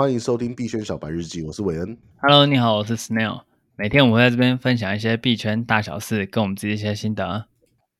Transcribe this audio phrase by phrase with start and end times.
[0.00, 1.98] 欢迎收听币圈小白日记，我是韦恩。
[2.22, 3.42] Hello，你好，我是 Snail。
[3.76, 7.44] 每天我会在这边分享一些币圈大小事，跟我们自己一些心得。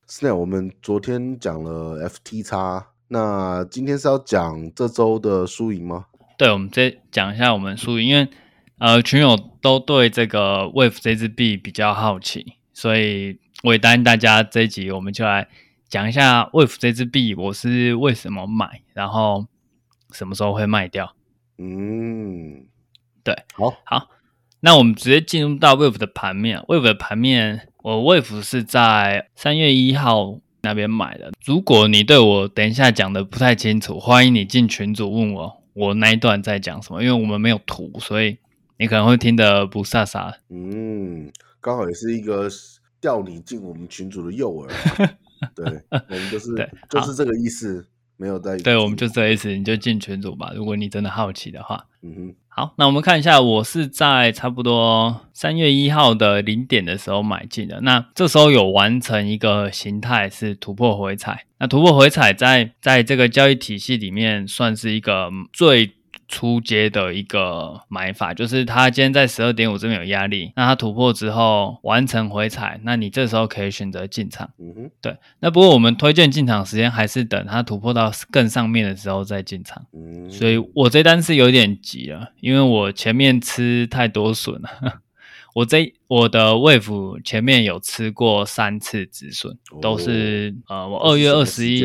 [0.09, 6.07] Snail，我们昨天讲了 FTX，那今天是要讲这周的输赢吗？
[6.39, 8.27] 对，我们再讲一下我们输赢，因为
[8.79, 15.46] 呃群友都对这个 Wave 这支币比较好奇，所以我也答应大家这一集我们就来
[15.87, 19.45] 讲一下 Wave 这支币我是为什么买，然后
[20.12, 21.14] 什么时候会卖掉。
[21.62, 22.64] 嗯，
[23.22, 24.09] 对，好，好，
[24.60, 26.59] 那我们直接进入到 Wave 的盘面。
[26.60, 31.30] Wave 的盘面，我 Wave 是在三月一号那边买的。
[31.45, 37.02] 如果你对我等一下讲的不太清楚，欢迎你进群组问我，我那一段在讲什么。
[37.02, 38.38] 因为我们没有图，所以
[38.79, 40.32] 你可能会听得不飒飒。
[40.48, 42.48] 嗯，刚好也是一个
[43.02, 44.70] 钓你进我们群组的诱饵。
[45.54, 47.87] 对，我们就是对，就是这个意思。
[48.20, 50.52] 没有在对，我们就这一次，你就进群组吧。
[50.55, 57.80] 如果你真的好奇的话，嗯哼，好，那我们看一下，我是在差不多三月一号的零点的时候买进的。
[57.80, 65.94] 那这时候有完成一个形态是突破回踩，那突破回踩在在这个交易体系里面算是一个最。
[66.31, 74.48] 初阶的一个买法，就是它今天在十二点五这边有压力，那它突破之后完成回踩，那你这时候可以选择进场。
[74.60, 75.16] 嗯哼，对。
[75.41, 79.84] 那不过我们推荐进场时间还是等它突破到更上面的时候再进场。
[79.92, 85.00] 嗯，所以我这单是有点急了，因为我前面吃太多笋 了。
[85.53, 91.82] 我这我的 Wave 前面有吃过三次止损，哦，都是呃，我二月二十一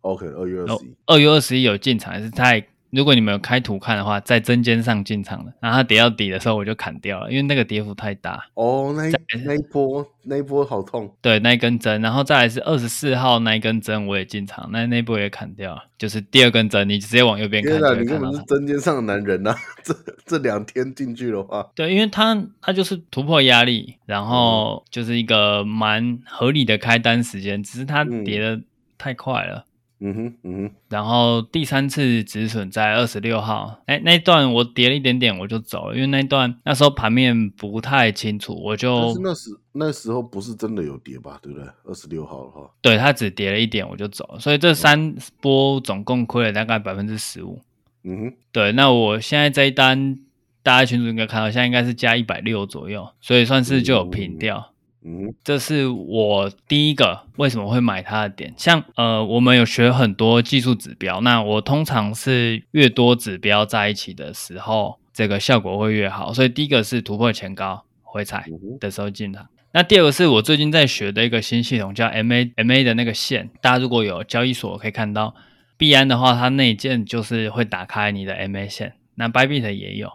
[0.00, 2.66] ，OK，二月二十一，二月二十一有进场，还是太。
[2.92, 8.44] 如果你们有开图看的话，在针尖上进场了，然后它跌到底的时候，我就砍掉了，因为那个跌幅太大。
[8.52, 9.12] 哦，那一
[9.46, 11.10] 那一波那一波好痛。
[11.22, 17.72] 对，那一根针，然后再来是二十四号那一根针，我也进场，那那一波也砍掉了，就是第二根针，你直接往右边看。
[17.72, 19.56] 天哪，你根本是针尖上的男人呐、啊！
[19.82, 19.94] 这
[20.26, 28.60] 这两天进去的话，对，因为它它就是突破压力，然后就是一个蛮合理的开单时间，只是它跌的
[28.98, 29.60] 太快了。
[29.60, 29.71] 嗯
[30.04, 39.16] 嗯哼，嗯哼，然后第三次止损在二十六号，哎，那一段我跌了一点点我就走了，因为那一段那时候盘面不太清楚，我就。
[39.22, 41.38] 那时那时候不是真的有跌吧？
[41.40, 41.68] 对不对？
[41.84, 47.60] 二十六号的话，对，它只跌了一点我就走了，所以这三波总共亏了大概百分之十五。
[48.02, 50.18] 嗯哼，对，那我现在这一单
[50.64, 54.58] 大家群主应该看到，现在应该是加一百六左右，所以算是就有平掉。
[54.58, 54.72] 嗯
[55.04, 58.54] 嗯，这是我第一个为什么会买它的点。
[58.56, 66.32] 像呃，我们有学很多技术指标，那我通常是越多指标在一起的时候，这个效果会越好。
[66.32, 68.46] 所以第一个是突破前高回踩
[68.78, 69.48] 的时候进场。
[69.72, 73.50] 那第二个是我最近在学的一个新系统，叫 MA MA 的那个线。
[73.60, 75.34] 大家如果有交易所可以看到，
[75.76, 78.92] 币安的话，它内建就是会打开你的 MA 线。
[79.14, 80.10] 那 Bybit 也有，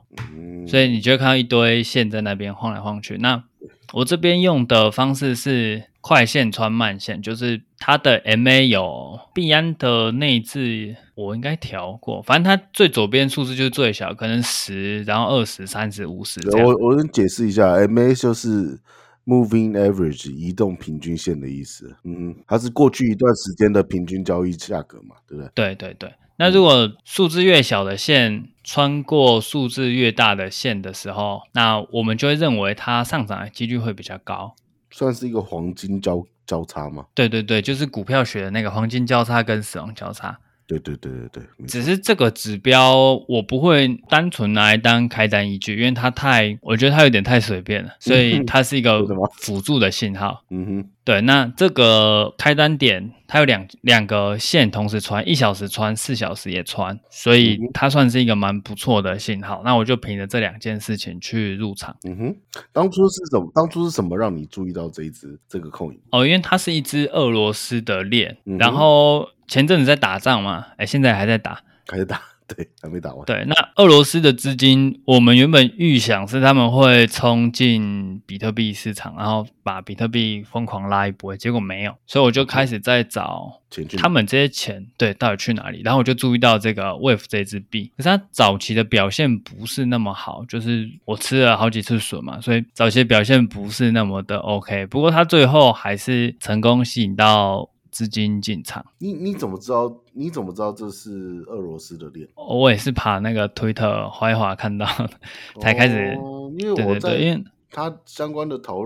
[0.67, 3.17] 所以你就会看到一堆线在那边晃来晃去。
[3.17, 3.43] 那
[3.93, 16.41] 我这边用的方式是快线穿慢线，就是它的 MA 有币安的内置，我应该调过，反正它最左边数字就是最小，可能十，然后二十、三十、五十。
[16.57, 18.77] 我我先解释一下，MA 就是
[19.25, 21.95] Moving Average 移动平均线的意思。
[22.03, 25.51] 嗯，它是过去一段时间的平均交易价格嘛，对不对？
[25.55, 26.13] 对对对。
[26.39, 34.53] 那如果数字越小的线穿过数字越大的线的时候，那我们就会认为它上涨的几率会比较高，
[34.91, 37.05] 算是一个黄金交交叉吗？
[37.15, 40.37] 对对对，就是股票学的那个黄金交叉跟死亡交叉。
[40.67, 49.01] 对对对对对，只是这个指标我不会单纯拿来当开单依据，因为它太，我觉得它有点太随便了，所以 它是一个
[49.39, 50.43] 辅助的信号。
[50.49, 59.61] 嗯哼，对，那这个开单点它有两两个线同时穿，一小时穿，四小时也穿，所以它算是一个蛮不错的信号。
[59.63, 61.95] 那我就凭着这两件事情去入场。
[62.03, 62.35] 嗯哼，
[62.73, 63.49] 当初是怎么？
[63.55, 65.97] 当初是什么让你注意到这一只这个 coin？
[66.11, 69.29] 哦，因为它是一只俄罗斯的链，嗯、然后。
[69.49, 73.25] 前阵子在打仗嘛，哎，现在还在打，还在打，对，还没打完。
[73.25, 83.61] 对，那俄罗斯的资金，我们原本预想是他们会冲进比特币市场，然后把比特币疯狂拉一波，结果没有，所以我就开始在找
[83.97, 85.81] 他们这些钱，对，到底去哪里？
[85.83, 94.85] 然后我就注意到这个 Wave 这支币，可是它早期的表现不是那么好，就是我吃了好几次损嘛，所以早期的表现不是那么的 OK。
[94.85, 97.69] 不过它最后还是成功吸引到。
[97.97, 99.91] 资金进场，你你怎么知道？
[100.13, 102.29] 你怎么知道这是俄罗斯的链？
[102.35, 105.09] 我也是爬那个推特滑一滑看到的，
[105.59, 106.15] 才开始。
[106.21, 108.83] 哦，因为我在因为他相关的讨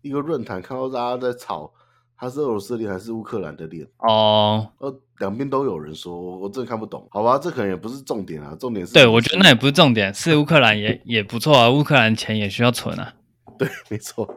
[0.00, 1.72] 一个论坛看到大家在吵，
[2.16, 3.84] 它是俄罗斯链还是乌克兰的链？
[3.98, 7.04] 哦，呃，两边都有人说，我真的看不懂。
[7.10, 13.12] 好吧，这可能也不是重点啊，重点是，对，我觉得那也不是重点，是乌克兰也 也不错啊，乌克兰钱也需要存啊。
[13.58, 14.28] 对，没错，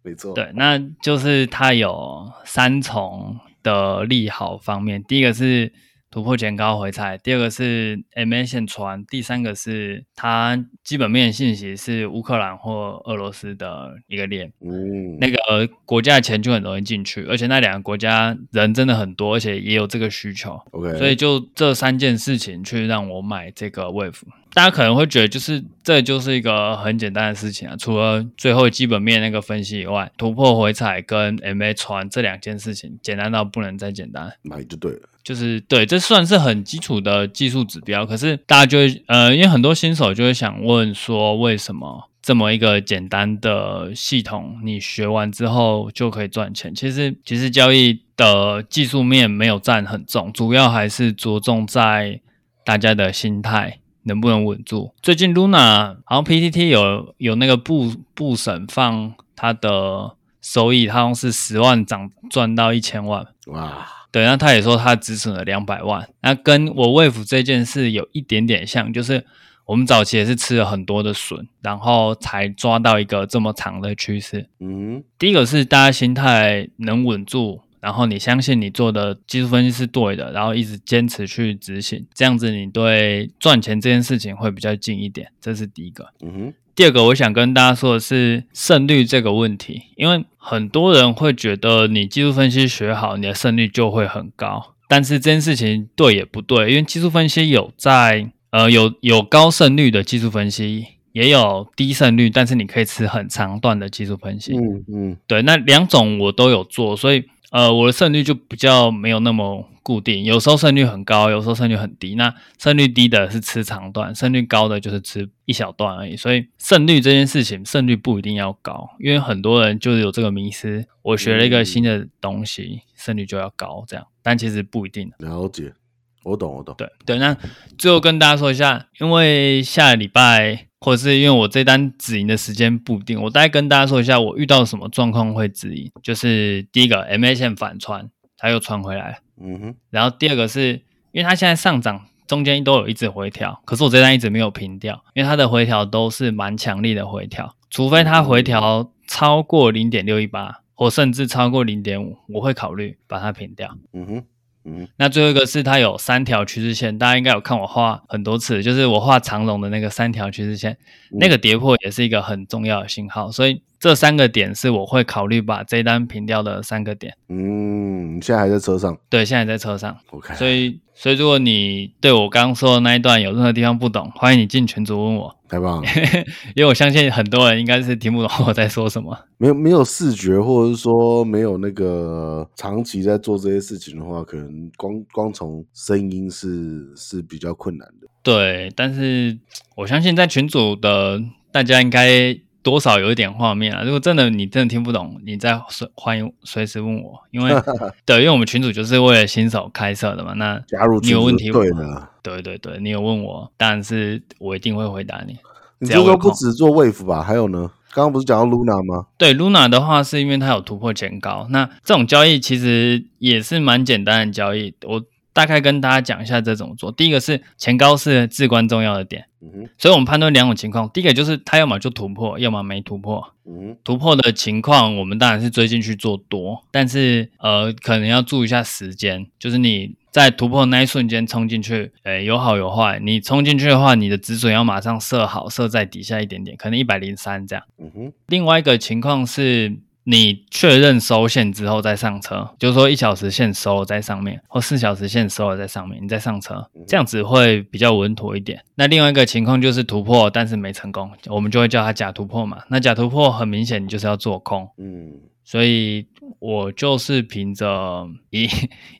[0.00, 0.32] 没错。
[0.32, 5.72] 对，那就是它有三重的利好方面，第一个是。
[6.10, 24.20] 突破前高回踩，第二个是 MA 线穿，第三个是它基本面信息是乌克兰或俄罗斯的一个链，嗯，那个国家的钱就很容易进去，而且那两个国家人真的很多，而且也有这个需求，OK，所以就这三件事情去让我买这个 Wave。
[24.54, 35.00] 大家可能会觉得，就是这就是一个很简单的事情啊，除了最后基本面那个分析以外，突破回踩跟 MA 传这两件事情，简单到不能再简单，买就对了。
[35.24, 38.06] 就是对，这算是很基础的技术指标。
[38.06, 46.74] 可是大家就会呃，因为很多新手就会想问说，为什么这么一个简单的系统，你学完之后就可以赚钱？
[46.74, 52.20] 其实，其实交易的技术面没有占很重，主要还是着重在
[52.62, 54.94] 大家的心态能不能稳住。
[55.02, 63.86] 最近 Luna 好像 PTT 有有那个部部审放它的收益，它好像是十万涨赚到一千万，哇！
[64.12, 69.26] 对，那他也说他止损了两百万，那跟我 Wave 这件事有一点点像，就是
[69.66, 74.48] 我们早期也是吃了很多的损，然后才抓到一个这么长的趋势。
[74.60, 86.06] 嗯，第一个是大家心态能稳住，然后你相信你做的技术分析是对的，然后一直坚持去执行，这样子你对赚钱这件事情会比较近一点，这是第一个。
[86.22, 86.54] 嗯哼。
[86.74, 94.74] 第二个，我想跟大家说的是胜率这个问题，因为很多人会觉得你技术分析学好，你的胜率就会很高。
[94.88, 104.56] 但是这件事情对也不对，因为技术分析有在呃有有高胜率的技术分析，也有低胜率，但是你可以吃很长段的技术分析。
[104.56, 107.22] 嗯嗯，对，那两种我都有做，所以
[107.54, 109.70] 呃我的胜率就比较没有那么。
[109.84, 112.14] 固定，有时候胜率很高，有时候胜率很低。
[112.14, 116.16] 那胜率低的是吃长段，胜率高的就是吃一小段而已。
[116.16, 120.86] 所以胜率这件事情，胜率不一定要高，因为很多人就是有这个迷思。
[121.02, 125.12] 我学了一个新的东西，胜率就要高，这样，但其实不一定。
[125.18, 125.74] 了解，
[126.22, 126.74] 我懂，我懂。
[126.78, 127.36] 对对，那
[127.76, 135.90] 最后跟大家说一下，因为下礼拜或者是因为我这单止盈的时间不一定，我大概跟大家说一下，我遇到什么状况会止盈。
[136.02, 139.20] 就是第一个 MA 线反穿，它又穿回来。
[139.40, 140.82] 嗯哼，然后第二个是
[141.12, 153.74] 因为它现在上涨，中间都有一直回调，可是我这单一直没有平掉，因为它的回调都是蛮强力的回调，除非它回调超过零点六一八，或甚至超过零点五，我会考虑把它平掉。
[153.94, 154.24] 嗯哼。
[154.64, 160.72] 嗯，那最后一个是它有三条趋势线，大家应该有看我画很多次，就是我画长龙的那个三条趋势线，
[161.10, 167.12] 嗯、那个跌破也是一个很重要的信号，所以这三个点是我会考虑把这单平掉的三个点。
[167.28, 168.96] 嗯，你现在还在车上？
[169.10, 169.94] 对，现在在车上。
[170.10, 170.80] OK，所以。
[170.96, 175.36] 所以，如果你对我刚刚说的那一段有任何地方不懂，欢迎你进群组问我。
[175.48, 175.88] 太棒了，
[176.54, 179.18] 因为我相信很多人应该是听不懂我在说什么。
[179.36, 188.06] 没有没有视觉，或者是说没有那个长期在做这些事情的话，可能光光从声音是是比较困难的。
[188.22, 189.36] 对，但是
[189.76, 191.20] 我相信在群组的
[191.50, 192.38] 大家应该。
[192.64, 193.82] 多少有一点画面啊！
[193.84, 197.52] 如果真的你真的听不懂，你再随欢迎随时问我，因为
[198.06, 200.32] 对，因为我们群主就是为了新手开设的嘛。
[200.32, 205.36] 那加入你有问题对的，对对对，你有问我，当然是我一定会回答你。
[205.78, 207.22] 你这个不止做 Wave 吧？
[207.22, 207.70] 还有呢？
[207.92, 209.06] 刚刚不是讲到 Luna 吗？
[209.18, 214.74] 对，Luna 的话是因为它有突破前高，那这种交易其实也是蛮简单的交易。
[214.86, 215.02] 我。
[215.34, 216.90] 大概跟大家讲一下这怎么做。
[216.90, 220.88] 第一个是前高是至关重要的点，嗯，所以我们判断两种情况。
[220.90, 223.34] 第一个就是它要么就突破，要么没突破。
[223.82, 232.98] 突破的情况，我们当然是追进去做多，但是呃，可能要注意一下时间，就是你在突破的那一瞬间冲进去，诶，有好有坏。
[233.02, 237.64] 你冲进去的话，你的止损要马上设好，设在底下一点点，可能一百零三这样。
[237.78, 239.76] 嗯哼，另外一个情况是。
[240.04, 248.62] 你确认收线之后再上车，就是说一小时线收了在上面，或四小时线收了在上面，你再上车，这样子会比较稳妥一点。
[248.74, 252.62] 那另外一个情况就是突破，但是没成功，我们就会叫它假突破嘛。
[252.68, 254.68] 那假突破很明显，你就是要做空。
[254.78, 255.12] 嗯。
[255.46, 256.06] 所以
[256.44, 258.46] 我就是凭着以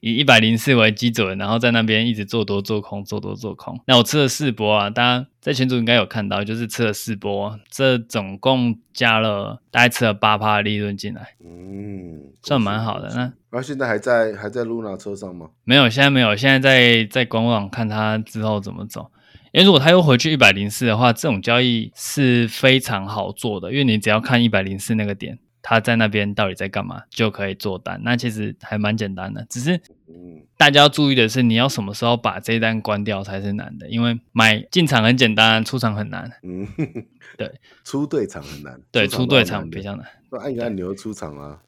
[0.01, 3.79] 以一百零四为基准，然后在那边一直做多做空，做多做空。
[3.87, 13.13] 那我吃了四波啊，大家在群组应该有看到，就是吃了四波，这总共加了大概吃了八趴的利润进来，嗯，算蛮好的。
[13.15, 15.51] 那那现在还在还在 Luna 车上吗？
[15.65, 19.11] 没有，现在没有，现在在在观望，看它之后怎么走。
[19.53, 25.39] 因为如果它又回去一百零四的话，这种交易是非常好做的，因为你只要看一百零四那个点。
[25.67, 27.99] 他在那边到底在干嘛，就可以做单。
[28.05, 29.81] 那其实还蛮简单的，只是
[30.59, 36.31] 大家要注意的是，你要什么时候把这一单关掉才是难的，因为买进场很简单，出场很难。
[36.43, 36.69] 嗯，
[37.39, 37.51] 对，
[37.83, 40.07] 出对场很难，对，出对场比较难。
[40.39, 41.63] 按一按钮出场啊。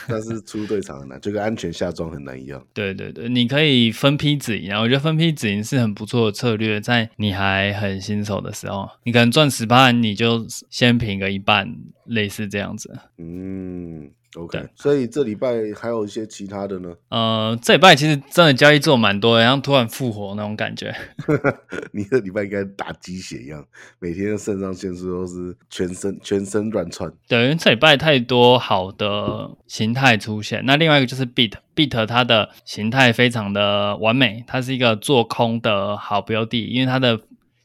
[0.08, 2.64] 但是出队场很难，就跟安全下装很难一样。
[2.72, 11.76] 对对对，你可以分批止盈啊，我觉得分批止盈是很不错的策略，在你还很新手的时候，你可能赚十趴，你就先平个一半，
[12.06, 12.98] 类似这样子。
[13.18, 14.10] 嗯。
[14.36, 16.94] OK，所以这礼拜还有一些其他的呢？
[17.08, 20.94] 呃，这礼拜其实真的交易做蛮多的，然后突然复活那种感觉。
[21.90, 23.64] 你这礼拜应该打鸡血一样，
[23.98, 27.12] 每天的肾上腺素都是全身全身乱窜。
[27.26, 30.62] 对，因为这礼拜太多好的形态出现。
[30.64, 37.20] 那另外一个就是 Beat，Beat 它的形态非常的完美，它是一个做空的好标的，因为它的。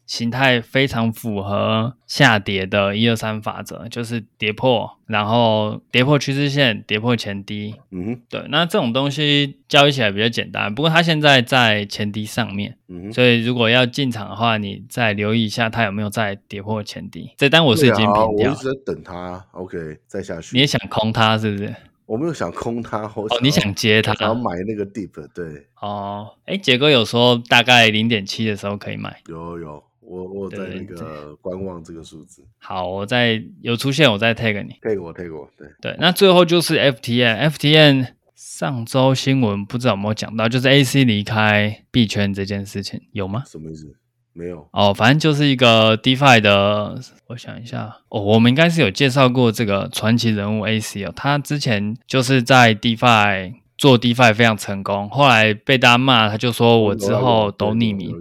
[0.05, 7.75] 形态非常符合下跌的一二三法则，就是跌破，然后跌破趋势线，跌破前低。
[7.89, 10.73] 嗯哼，对，那这种东西交易起来比较简单。
[10.73, 17.31] 不过它现在在前低上面，嗯哼，所以如果要进场的话，你再留意一下它有没有再跌破前低。
[17.35, 19.43] 这单我是已经平掉，我一直在等它。
[19.53, 20.55] OK，再下去。
[20.55, 21.75] 你也想空它是不是？
[22.05, 25.65] 我没有想空它，哦，你想接它，然后买那个 deep，对。
[25.81, 29.83] 哦，哎，杰哥有说大概零点七的时候可以买，有有。
[30.05, 32.43] 我我在那个观望这个数字。
[32.57, 34.73] 好，我再有出现，我再 tag 你。
[34.81, 35.95] tag 我 tag 我，对对。
[35.99, 43.43] 那最后就是 FTN，FTN 上周新闻不知道有没有讲到，就是 AC 离开币圈这件事情有吗？
[43.47, 43.95] 什么意思？
[44.33, 44.67] 没有。
[44.71, 58.13] 哦，反正就是一个 DeFi 的，我想一下，哦，我们应该是有介绍过这个传奇人物 AC 哦，他之前就是在 DeFi 做 DeFi 非常成功，后来被大家骂，他就说我之后都匿名。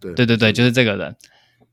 [0.00, 1.16] 对对对对，就是这个人。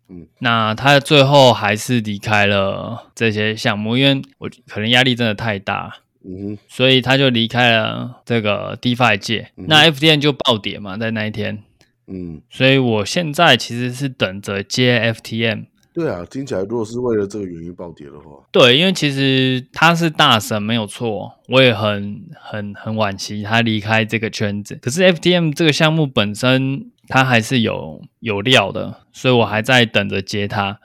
[0.07, 5.95] 嗯，那他最后还是离开了这些项目，因为我可能压力真的太大。
[6.23, 9.49] 嗯哼，所以他就离开了这个 DeFi 界。
[9.57, 11.63] 嗯、那 FTN 就暴跌嘛，在那一天。
[12.05, 15.65] 嗯，所以我现在其实是等着接 FTM。
[15.91, 24.77] 对啊，听起来如果是为了这个原因暴跌的话，对，因为其实他是大神没有错，我也很很很惋惜他离开这个圈子。
[24.79, 26.91] 可是 FTM 这个项目本身。
[27.07, 30.79] 他还是有有料的，所以我还在等着接它。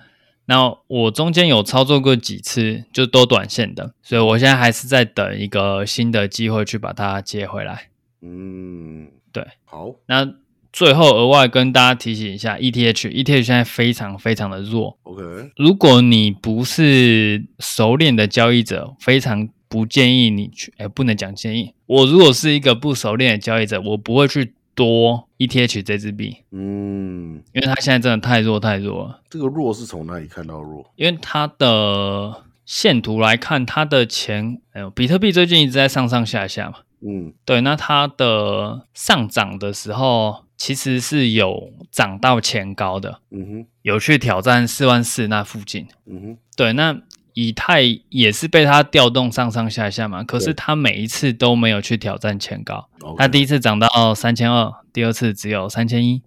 [0.47, 7.91] 那我中间有操作过几次，就都短线的，所以我现在还是在等一个新的机会去把它接回来。
[8.21, 9.95] 嗯，对，好。
[10.07, 10.35] 那
[10.73, 14.99] 最后额外跟大家提醒一下，ETH，ETH 现在非常非常的弱。
[15.05, 15.23] OK，
[15.57, 20.75] 如果你不是熟练的交易者，非常不建议你去。
[20.79, 21.75] 哎，不能讲建议。
[21.87, 24.55] 我如果是一个不熟练的交易者，我不会去。
[24.81, 29.21] 多 ETH 这支币，嗯，因为它现在真的太弱太弱了。
[29.29, 30.91] 这个弱是从哪里看到弱？
[30.97, 36.77] 因为它的线图来看，它的前，哎呦，比特币最近一直在上上下下嘛。
[37.03, 43.21] 嗯，对，那它的上涨的时候，其实是有涨到前高的。
[43.31, 45.89] 嗯哼，有去挑战四万四那附近。
[46.07, 47.03] 嗯哼，对，那。
[47.35, 52.89] 以太也是被它调动上上下下嘛，可是它每一次都没有去挑战前高。
[53.17, 56.23] 它第一次涨到三千二，第二次只有三千一，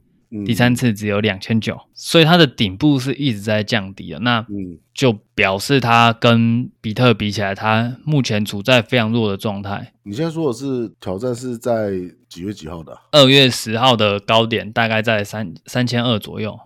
[0.45, 4.19] 第三次只有两千九，所以它的顶部是一直在降低的。
[4.19, 4.45] 那
[4.93, 9.93] 就表示它跟比特比起来，它目前处在非常弱的状态。
[10.03, 11.91] 你现在说的是挑战是在
[12.27, 12.99] 几月几号的啊？
[13.11, 16.59] 二月十号的高点大概在三三千二左右。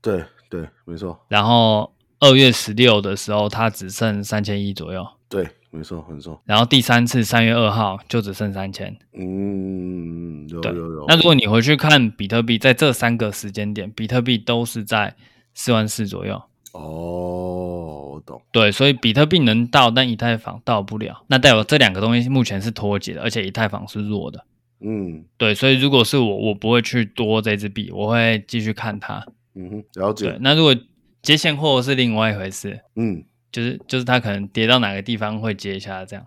[0.00, 1.20] 对对，没错。
[1.28, 1.92] 然后。
[2.20, 5.06] 二月十六的时候，它只剩三千一左右。
[5.28, 6.40] 对，没错，没错。
[6.44, 8.94] 然后第三次三月二号就只剩三千。
[9.14, 11.04] 嗯，有有有。
[11.08, 15.14] 那如果你回去看比特币，在这三个时间点，比特币都是在
[15.54, 16.40] 四万四左右。
[16.72, 18.40] 哦，我懂。
[18.52, 21.24] 对，所以比特币能到，但以太坊到不了。
[21.28, 24.44] 那代表这两个东西目前是脱节的，而且以太坊是弱的。
[24.80, 29.24] 嗯，对，所以如果是我，我不会去多这支币，我会继续看它。
[29.54, 30.26] 嗯哼，了解。
[30.26, 30.74] 对，那如果
[31.22, 36.26] 接现货是另外一回事，嗯，就是就是它可能跌到哪个地方会接一下这样，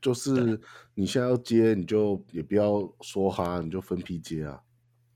[0.00, 0.60] 就是
[0.94, 4.60] 你现在要接，你就也不要说哈，你就分批接啊。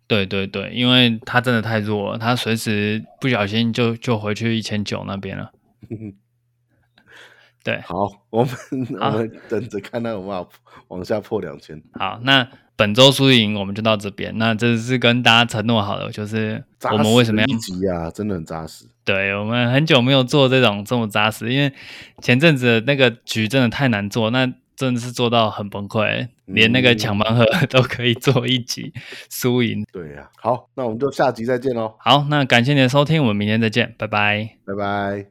[0.07, 5.53] 对对对，因为它真的太弱了，它随时不小心就就回去一千九那边了。
[7.65, 8.55] 对，好，我们
[9.01, 10.49] 我们等着看它有没有
[10.89, 11.83] 往下破两千。
[11.95, 12.47] 好，那。
[12.77, 18.11] 本周输赢我们就到这边，那这是跟大家承诺好了，就是我们为什么要一集啊？
[18.11, 18.87] 真的很扎实。
[19.05, 21.73] 对，我们很久没有做这种这么扎实，因为
[22.23, 28.93] 前阵子那个局真的太难做，那真的是做到很崩溃，连那个抢盲盒都可以做一集
[29.31, 29.85] 输赢。
[29.93, 31.95] 对呀、啊，好，那我们就下集再见喽。
[31.99, 35.27] 好，那感谢你的收听，我们明天再见，拜拜，拜拜。